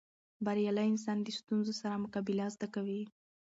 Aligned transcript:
بریالی 0.45 0.87
انسان 0.91 1.17
د 1.23 1.27
ستونزو 1.39 1.73
سره 1.81 2.01
مقابله 2.03 2.45
زده 2.55 2.67
کوي. 2.75 3.01